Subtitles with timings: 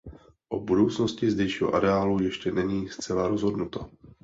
[0.49, 3.89] O budoucnosti zdejšího areálu ještě není zcela rozhodnuto.